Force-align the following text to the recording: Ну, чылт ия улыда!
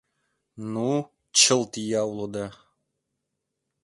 Ну, 0.73 0.89
чылт 1.37 1.73
ия 1.83 2.01
улыда! 2.11 2.47